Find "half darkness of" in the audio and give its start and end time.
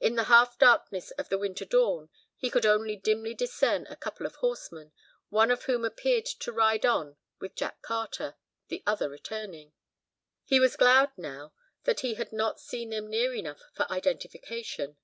0.32-1.28